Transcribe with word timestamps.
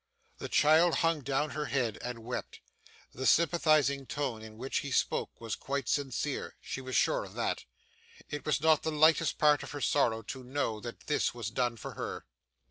The 0.39 0.49
child 0.49 0.95
hung 1.05 1.21
down 1.21 1.51
her 1.51 1.65
head 1.65 1.99
and 2.01 2.25
wept. 2.25 2.59
The 3.13 3.27
sympathising 3.27 4.07
tone 4.07 4.41
in 4.41 4.57
which 4.57 4.79
he 4.79 4.89
spoke, 4.89 5.39
was 5.39 5.55
quite 5.55 5.87
sincere; 5.87 6.55
she 6.59 6.81
was 6.81 6.95
sure 6.95 7.23
of 7.23 7.35
that. 7.35 7.65
It 8.27 8.43
was 8.43 8.59
not 8.59 8.81
the 8.81 8.91
lightest 8.91 9.37
part 9.37 9.61
of 9.61 9.69
her 9.73 9.81
sorrow 9.81 10.23
to 10.23 10.43
know 10.43 10.79
that 10.79 11.01
this 11.01 11.35
was 11.35 11.51
done 11.51 11.77
for 11.77 11.91
her. 11.93 12.25